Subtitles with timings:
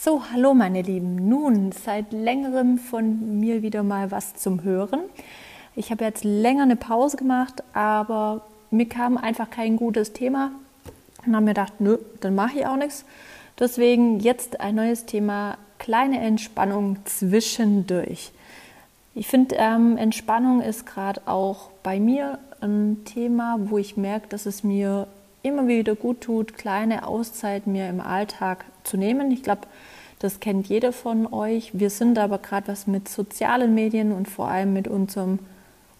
[0.00, 1.28] So, hallo meine Lieben.
[1.28, 5.00] Nun, seit längerem von mir wieder mal was zum Hören.
[5.74, 10.52] Ich habe jetzt länger eine Pause gemacht, aber mir kam einfach kein gutes Thema
[11.26, 13.04] und habe mir gedacht, nö, dann mache ich auch nichts.
[13.58, 18.30] Deswegen jetzt ein neues Thema, kleine Entspannung zwischendurch.
[19.16, 24.46] Ich finde, ähm, Entspannung ist gerade auch bei mir ein Thema, wo ich merke, dass
[24.46, 25.08] es mir
[25.48, 29.30] immer wieder gut tut, kleine Auszeiten mir im Alltag zu nehmen.
[29.30, 29.62] Ich glaube,
[30.18, 31.70] das kennt jeder von euch.
[31.78, 35.38] Wir sind aber gerade was mit sozialen Medien und vor allem mit unserem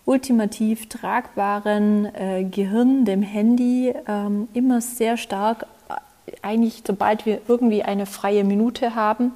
[0.05, 7.83] ultimativ tragbaren äh, Gehirn, dem Handy, ähm, immer sehr stark, äh, eigentlich sobald wir irgendwie
[7.83, 9.33] eine freie Minute haben,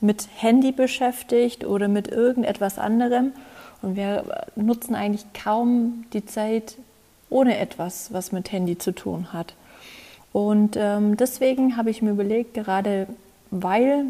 [0.00, 3.32] mit Handy beschäftigt oder mit irgendetwas anderem.
[3.82, 6.76] Und wir nutzen eigentlich kaum die Zeit
[7.32, 9.54] ohne etwas, was mit Handy zu tun hat.
[10.32, 13.06] Und ähm, deswegen habe ich mir überlegt, gerade
[13.50, 14.06] weil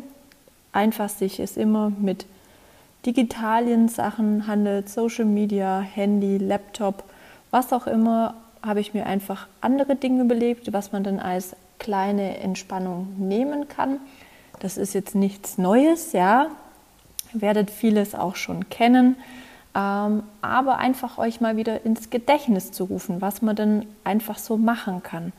[0.72, 2.26] einfach sich es immer mit
[3.06, 7.04] digitalen Sachen handelt, Social Media, Handy, Laptop,
[7.50, 12.38] was auch immer, habe ich mir einfach andere Dinge überlegt, was man dann als kleine
[12.38, 13.98] Entspannung nehmen kann.
[14.60, 16.46] Das ist jetzt nichts Neues, ja,
[17.32, 19.16] werdet vieles auch schon kennen,
[19.74, 25.02] aber einfach euch mal wieder ins Gedächtnis zu rufen, was man dann einfach so machen
[25.02, 25.32] kann.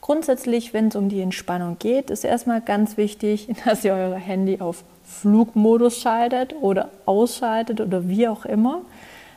[0.00, 4.60] Grundsätzlich, wenn es um die Entspannung geht, ist erstmal ganz wichtig, dass ihr euer Handy
[4.60, 8.82] auf Flugmodus schaltet oder ausschaltet oder wie auch immer,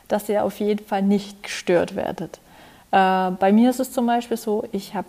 [0.08, 2.40] dass ihr auf jeden Fall nicht gestört werdet.
[2.90, 5.08] Äh, bei mir ist es zum Beispiel so, ich habe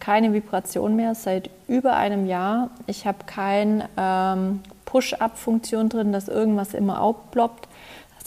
[0.00, 2.70] keine Vibration mehr seit über einem Jahr.
[2.86, 7.68] Ich habe keine ähm, Push-up-Funktion drin, dass irgendwas immer aufploppt.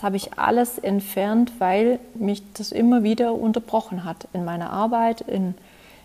[0.03, 5.55] Habe ich alles entfernt, weil mich das immer wieder unterbrochen hat in meiner Arbeit, in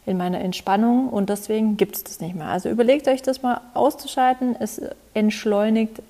[0.08, 2.46] in meiner Entspannung und deswegen gibt es das nicht mehr.
[2.46, 4.80] Also überlegt euch das mal auszuschalten, es
[5.12, 6.00] entschleunigt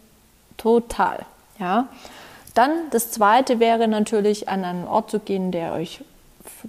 [0.56, 1.26] total.
[1.58, 1.88] Ja?
[2.54, 6.00] Dann das zweite wäre natürlich an einen Ort zu gehen, der euch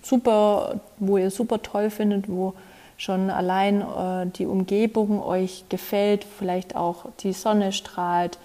[0.01, 2.55] super, wo ihr super toll findet, wo
[2.97, 8.39] schon allein äh, die Umgebung euch gefällt, vielleicht auch die Sonne strahlt,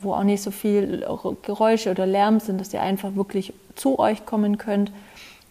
[0.00, 1.04] wo auch nicht so viel
[1.42, 4.92] Geräusche oder Lärm sind, dass ihr einfach wirklich zu euch kommen könnt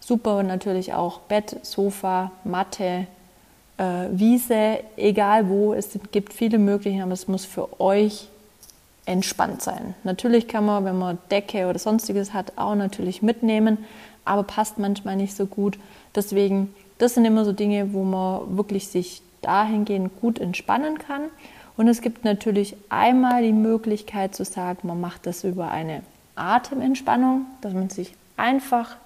[0.08, 3.06] Super natürlich auch Bett, Sofa, Matte,
[3.76, 5.74] äh, Wiese, egal wo.
[5.74, 8.28] Es gibt viele Möglichkeiten, aber es muss für euch
[9.04, 9.94] entspannt sein.
[10.04, 13.84] Natürlich kann man, wenn man Decke oder sonstiges hat, auch natürlich mitnehmen,
[14.24, 15.78] aber passt manchmal nicht so gut.
[16.14, 21.24] Deswegen, das sind immer so Dinge, wo man wirklich sich dahingehend gut entspannen kann.
[21.78, 26.02] Und es gibt natürlich einmal die Möglichkeit zu sagen, man macht das über eine
[26.34, 28.96] Atementspannung, dass man sich einfach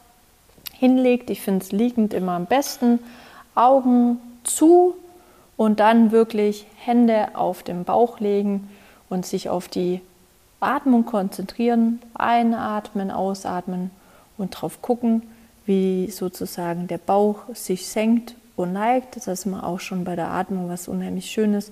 [0.73, 1.29] hinlegt.
[1.29, 2.99] Ich finde es liegend immer am besten.
[3.55, 4.95] Augen zu
[5.59, 8.71] und dann wirklich Hände auf den Bauch legen
[9.11, 10.01] und sich auf die
[10.59, 12.01] Atmung konzentrieren.
[12.15, 13.91] Einatmen, ausatmen
[14.39, 15.25] und drauf gucken,
[15.67, 19.17] wie sozusagen der Bauch sich senkt und neigt.
[19.17, 21.71] Das ist immer auch schon bei der Atmung was unheimlich Schönes,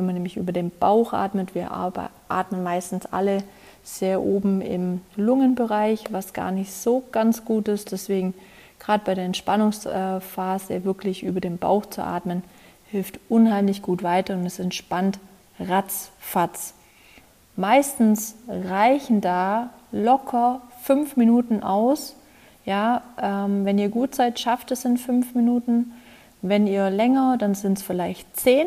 [0.00, 1.54] wenn man nämlich über den Bauch atmet.
[1.54, 3.42] Wir atmen meistens alle
[3.84, 7.92] sehr oben im Lungenbereich, was gar nicht so ganz gut ist.
[7.92, 8.32] Deswegen
[8.78, 12.42] gerade bei der Entspannungsphase wirklich über den Bauch zu atmen,
[12.90, 15.18] hilft unheimlich gut weiter und es entspannt
[15.58, 16.72] ratzfatz.
[17.56, 22.16] Meistens reichen da locker fünf Minuten aus.
[22.64, 25.92] Ja, ähm, wenn ihr gut seid, schafft es in fünf Minuten.
[26.40, 28.66] Wenn ihr länger, dann sind es vielleicht zehn.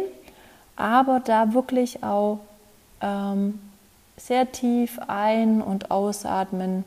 [0.76, 2.40] Aber da wirklich auch
[3.02, 3.60] ähm,
[4.18, 6.84] sehr tief ein- und ausatmen,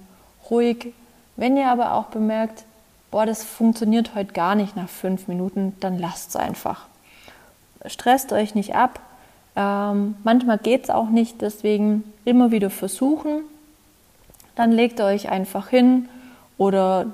[0.50, 0.92] ruhig.
[1.36, 2.64] Wenn ihr aber auch bemerkt,
[3.10, 6.86] boah, das funktioniert heute gar nicht nach fünf Minuten, dann lasst es einfach.
[7.86, 9.00] Stresst euch nicht ab.
[9.54, 13.42] Ähm, manchmal geht es auch nicht, deswegen immer wieder versuchen.
[14.54, 16.08] Dann legt euch einfach hin
[16.58, 17.06] oder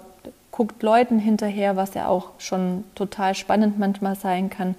[0.50, 4.74] guckt Leuten hinterher, was ja auch schon total spannend manchmal sein kann.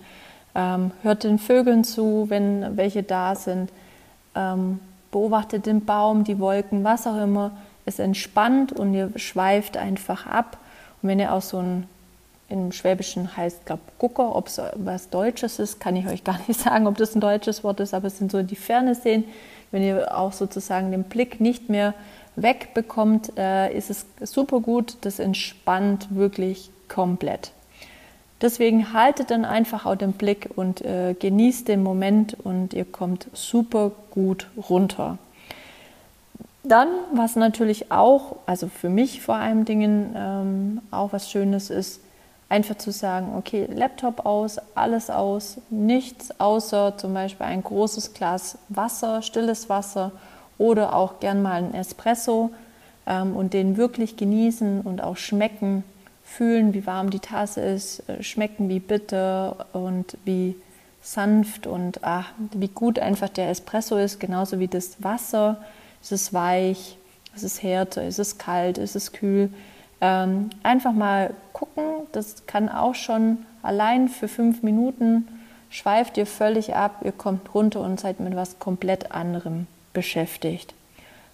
[0.55, 3.71] Ähm, hört den Vögeln zu, wenn welche da sind.
[4.35, 4.79] Ähm,
[5.11, 7.51] beobachtet den Baum, die Wolken, was auch immer.
[7.85, 10.57] Es entspannt und ihr schweift einfach ab
[11.01, 11.87] und wenn ihr auch so ein,
[12.49, 16.59] im Schwäbischen heißt, glaube Gucker, ob es was Deutsches ist, kann ich euch gar nicht
[16.59, 19.25] sagen, ob das ein deutsches Wort ist, aber es sind so in die Ferne sehen.
[19.71, 21.93] Wenn ihr auch sozusagen den Blick nicht mehr
[22.35, 24.97] wegbekommt, äh, ist es super gut.
[25.01, 27.51] Das entspannt wirklich komplett.
[28.43, 33.27] Deswegen haltet dann einfach auch den Blick und äh, genießt den Moment und ihr kommt
[33.33, 35.17] super gut runter.
[36.63, 41.99] Dann, was natürlich auch, also für mich vor allem Dingen ähm, auch was Schönes ist,
[42.53, 48.59] Einfach zu sagen, okay, Laptop aus, alles aus, nichts außer zum Beispiel ein großes Glas
[48.69, 50.11] Wasser, stilles Wasser
[50.59, 52.51] oder auch gern mal ein Espresso
[53.07, 55.83] ähm, und den wirklich genießen und auch schmecken,
[56.23, 60.55] fühlen, wie warm die Tasse ist, äh, schmecken, wie bitter und wie
[61.01, 65.61] sanft und ach, wie gut einfach der Espresso ist, genauso wie das Wasser.
[66.01, 66.97] Ist es weich,
[67.35, 69.49] ist es härter, ist es kalt, ist es kühl.
[70.01, 75.27] Ähm, einfach mal gucken, das kann auch schon allein für fünf Minuten
[75.69, 80.73] schweift ihr völlig ab, ihr kommt runter und seid mit was komplett anderem beschäftigt.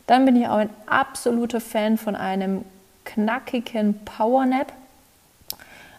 [0.08, 2.64] Dann bin ich auch ein absoluter Fan von einem
[3.14, 4.72] knackigen Powernap.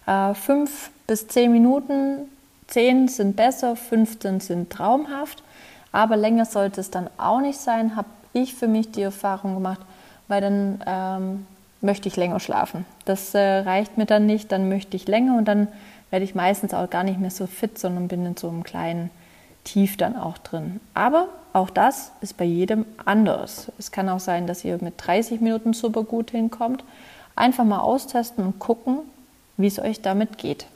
[0.06, 2.28] Äh, fünf bis zehn Minuten,
[2.66, 5.42] zehn sind besser, 15 sind traumhaft,
[5.92, 9.80] aber länger sollte es dann auch nicht sein, habe ich für mich die Erfahrung gemacht,
[10.28, 11.46] weil dann ähm,
[11.80, 12.86] möchte ich länger schlafen.
[13.04, 15.66] Das äh, reicht mir dann nicht, dann möchte ich länger und dann
[16.10, 19.10] werde ich meistens auch gar nicht mehr so fit, sondern bin in so einem kleinen
[19.64, 20.80] Tief dann auch drin.
[20.94, 23.70] Aber auch das ist bei jedem anders.
[23.78, 26.84] Es kann auch sein, dass ihr mit 30 Minuten super gut hinkommt.
[27.36, 28.98] Einfach mal austesten und gucken,
[29.56, 30.66] wie es euch damit geht.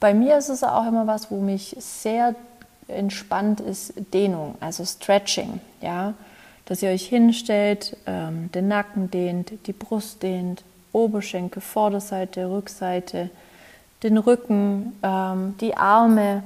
[0.00, 2.34] Bei mir ist es auch immer was, wo mich sehr
[2.88, 5.60] entspannt ist, Dehnung, also Stretching.
[5.80, 6.14] Ja?
[6.66, 13.30] Dass ihr euch hinstellt, ähm, den Nacken dehnt, die Brust dehnt, Oberschenkel, Vorderseite, Rückseite,
[14.02, 16.42] den Rücken, ähm, die Arme.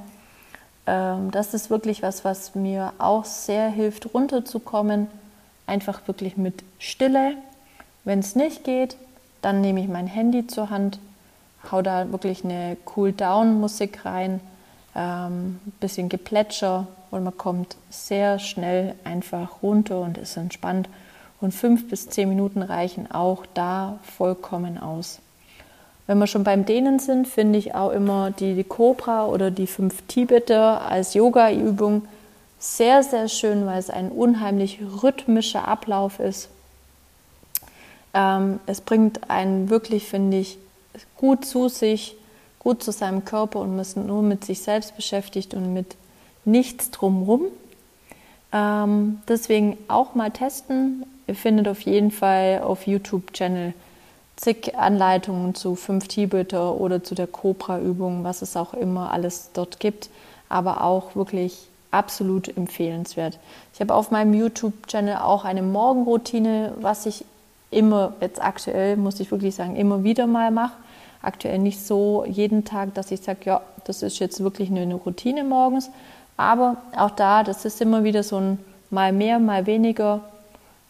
[0.91, 5.07] Ähm, das ist wirklich was, was mir auch sehr hilft, runterzukommen.
[5.67, 7.35] Einfach wirklich mit Stille.
[8.05, 8.97] Wenn es nicht geht,
[9.41, 10.99] dann nehme ich mein Handy zur Hand
[11.71, 14.41] hau da wirklich eine Cool-Down-Musik rein,
[14.95, 20.89] ähm, bisschen Geplätscher und man kommt sehr schnell einfach runter und ist entspannt.
[21.41, 25.21] Und fünf bis zehn Minuten reichen auch da vollkommen aus.
[26.11, 30.03] Wenn wir schon beim Dehnen sind, finde ich auch immer die Cobra oder die fünf
[30.09, 32.03] Tibeter als Yoga-Übung
[32.59, 36.49] sehr, sehr schön, weil es ein unheimlich rhythmischer Ablauf ist.
[38.13, 40.59] Ähm, es bringt einen wirklich, finde ich,
[41.17, 42.17] gut zu sich,
[42.59, 45.95] gut zu seinem Körper und müssen nur mit sich selbst beschäftigt und mit
[46.45, 47.43] nichts drumherum.
[48.53, 51.07] Ähm, deswegen auch mal testen.
[51.29, 53.75] Ihr findet auf jeden Fall auf YouTube-Channel
[54.41, 59.81] zig Anleitungen zu 5 T-Böter oder zu der Cobra-Übung, was es auch immer alles dort
[59.81, 60.09] gibt,
[60.49, 63.39] aber auch wirklich absolut empfehlenswert.
[63.75, 67.25] Ich habe auf meinem YouTube-Channel auch eine Morgenroutine, was ich
[67.71, 70.73] immer, jetzt aktuell muss ich wirklich sagen, immer wieder mal mache.
[71.21, 75.45] Aktuell nicht so jeden Tag, dass ich sage, ja, das ist jetzt wirklich eine Routine
[75.45, 75.91] morgens.
[76.39, 78.59] Aber auch da, das ist immer wieder so ein
[78.89, 80.21] mal mehr, mal weniger.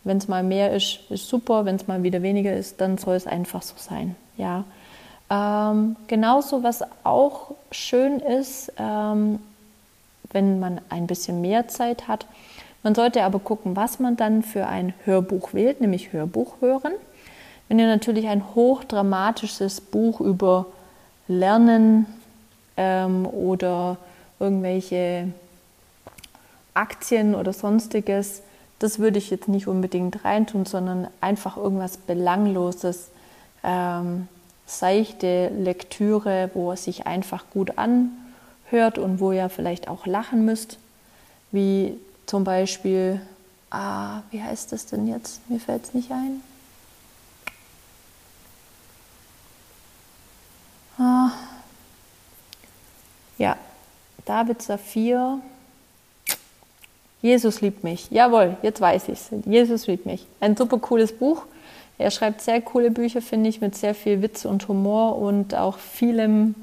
[0.04, 1.64] Wenn es mal mehr ist, ist super.
[1.64, 4.16] Wenn es mal wieder weniger ist, dann soll es einfach so sein.
[4.36, 4.64] Ja.
[5.30, 9.38] Ähm, genauso, was auch schön ist, ähm,
[10.32, 12.26] wenn man ein bisschen mehr Zeit hat,
[12.82, 16.92] man sollte aber gucken, was man dann für ein Hörbuch wählt, nämlich Hörbuch hören.
[17.68, 20.66] Wenn ihr natürlich ein hochdramatisches Buch über
[21.28, 22.06] Lernen
[22.76, 23.98] ähm, oder
[24.40, 25.28] irgendwelche
[26.72, 28.42] Aktien oder sonstiges,
[28.80, 33.10] das würde ich jetzt nicht unbedingt reintun, sondern einfach irgendwas Belangloses,
[33.62, 34.26] ähm,
[34.66, 40.78] seichte Lektüre, wo es sich einfach gut anhört und wo ihr vielleicht auch lachen müsst,
[41.52, 43.20] wie zum Beispiel,
[43.70, 45.48] ah, wie heißt das denn jetzt?
[45.50, 46.42] Mir fällt es nicht ein.
[50.96, 51.32] Ah,
[53.36, 53.56] ja,
[54.24, 55.40] David Saphir.
[57.22, 58.10] Jesus liebt mich.
[58.10, 59.30] Jawohl, jetzt weiß ich es.
[59.44, 60.26] Jesus liebt mich.
[60.40, 61.42] Ein super cooles Buch.
[61.98, 65.78] Er schreibt sehr coole Bücher, finde ich, mit sehr viel Witz und Humor und auch
[65.78, 66.54] vielem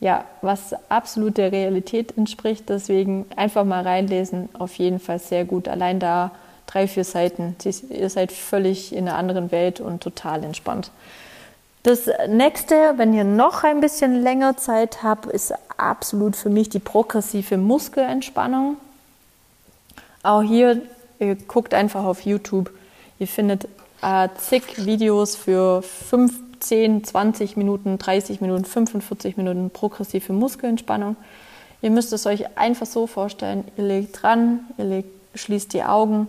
[0.00, 2.68] ja, was absolut der Realität entspricht.
[2.68, 5.66] Deswegen einfach mal reinlesen, auf jeden Fall sehr gut.
[5.66, 6.30] Allein da
[6.66, 7.56] drei, vier Seiten.
[7.90, 10.90] Ihr seid völlig in einer anderen Welt und total entspannt.
[11.82, 16.80] Das nächste, wenn ihr noch ein bisschen länger Zeit habt, ist absolut für mich die
[16.80, 18.76] progressive Muskelentspannung.
[20.28, 20.82] Auch hier,
[21.20, 22.70] ihr guckt einfach auf YouTube.
[23.18, 23.66] Ihr findet
[24.02, 31.16] äh, zig Videos für fünf 10, 20 Minuten, 30 Minuten, 45 Minuten progressive Muskelentspannung.
[31.80, 36.28] Ihr müsst es euch einfach so vorstellen, ihr legt dran, ihr legt, schließt die Augen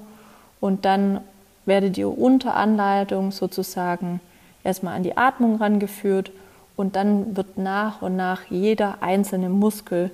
[0.62, 1.20] und dann
[1.66, 4.22] werdet ihr unter Anleitung sozusagen
[4.64, 6.32] erstmal an die Atmung rangeführt
[6.78, 10.10] und dann wird nach und nach jeder einzelne Muskel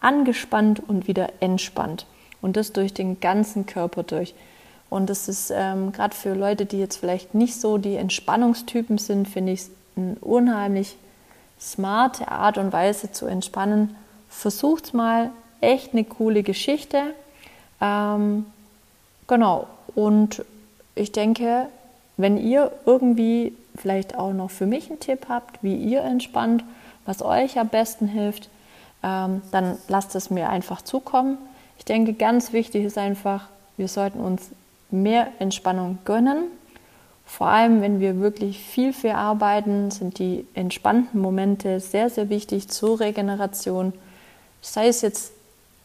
[0.00, 2.04] angespannt und wieder entspannt.
[2.42, 4.34] Und das durch den ganzen Körper durch.
[4.90, 9.26] Und das ist ähm, gerade für Leute, die jetzt vielleicht nicht so die Entspannungstypen sind,
[9.26, 10.96] finde ich es ein unheimlich
[11.58, 13.96] smarte Art und Weise zu entspannen,
[14.28, 15.30] versucht mal
[15.62, 17.14] echt eine coole Geschichte.
[17.80, 18.44] Ähm,
[19.26, 19.66] genau.
[19.94, 20.44] Und
[20.94, 21.68] ich denke,
[22.16, 26.64] wenn ihr irgendwie vielleicht auch noch für mich einen Tipp habt, wie ihr entspannt,
[27.06, 28.48] was euch am besten hilft,
[29.02, 31.38] ähm, dann lasst es mir einfach zukommen.
[31.78, 34.50] Ich denke, ganz wichtig ist einfach, wir sollten uns
[34.90, 36.44] mehr Entspannung gönnen.
[37.24, 42.68] Vor allem, wenn wir wirklich viel für arbeiten, sind die entspannten Momente sehr, sehr wichtig
[42.68, 43.92] zur Regeneration.
[44.60, 45.32] Sei es jetzt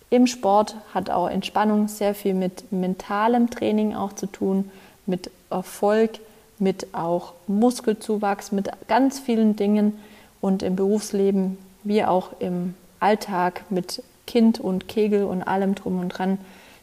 [0.10, 4.72] im Sport, hat auch Entspannung sehr viel mit mentalem Training auch zu tun,
[5.06, 6.20] mit Erfolg,
[6.60, 9.98] mit auch Muskelzuwachs, mit ganz vielen Dingen
[10.42, 16.10] und im Berufsleben wie auch im Alltag mit Kind und Kegel und allem drum und
[16.10, 16.38] dran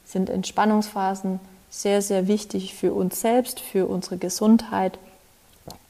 [0.04, 1.38] sind Entspannungsphasen
[1.70, 4.98] sehr, sehr wichtig für uns selbst, für unsere Gesundheit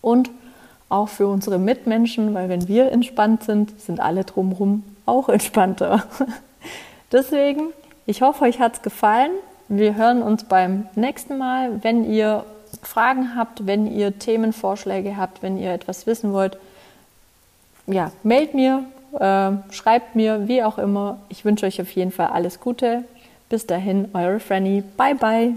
[0.00, 0.30] und
[0.88, 6.04] auch für unsere Mitmenschen, weil wenn wir entspannt sind, sind alle drumherum auch entspannter.
[7.12, 7.68] Deswegen,
[8.06, 9.30] ich hoffe, euch hat es gefallen.
[9.68, 11.82] Wir hören uns beim nächsten Mal.
[11.82, 12.44] Wenn ihr
[12.82, 16.58] Fragen habt, wenn ihr Themenvorschläge habt, wenn ihr etwas wissen wollt,
[17.87, 18.84] ja, mailt mir,
[19.18, 21.18] äh, schreibt mir, wie auch immer.
[21.28, 23.04] Ich wünsche euch auf jeden Fall alles Gute.
[23.49, 24.83] Bis dahin, eure Franny.
[24.97, 25.54] Bye, bye.